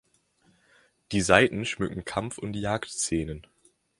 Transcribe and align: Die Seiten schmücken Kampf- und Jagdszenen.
Die 1.11 1.21
Seiten 1.21 1.63
schmücken 1.63 2.03
Kampf- 2.05 2.39
und 2.39 2.55
Jagdszenen. 2.55 3.45